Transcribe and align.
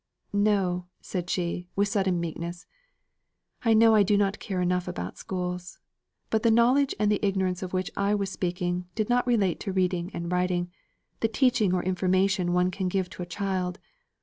"No!" 0.33 0.87
she 0.99 1.21
said, 1.27 1.65
with 1.75 1.87
sudden 1.87 2.19
meekness. 2.19 2.65
"I 3.63 3.75
know 3.75 3.93
I 3.93 4.01
do 4.01 4.17
not 4.17 4.39
care 4.39 4.59
enough 4.59 4.87
about 4.87 5.19
schools. 5.19 5.77
But 6.31 6.41
the 6.41 6.49
knowledge 6.49 6.95
and 6.97 7.11
the 7.11 7.23
ignorance 7.23 7.61
of 7.61 7.71
which 7.71 7.91
I 7.95 8.15
was 8.15 8.31
speaking 8.31 8.87
did 8.95 9.09
not 9.09 9.27
relate 9.27 9.59
to 9.59 9.71
reading 9.71 10.09
and 10.11 10.31
writing, 10.31 10.71
the 11.19 11.27
teaching 11.27 11.71
or 11.71 11.83
information 11.83 12.51
one 12.51 12.71
can 12.71 12.87
give 12.87 13.11
to 13.11 13.21
a 13.21 13.27
child. 13.27 13.77